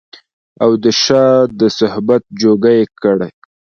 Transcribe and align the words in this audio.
او 0.63 0.71
د 0.83 0.85
شاه 1.03 1.37
د 1.59 1.61
صحبت 1.79 2.21
جوګه 2.41 2.71
يې 2.77 2.85
کړي 3.01 3.29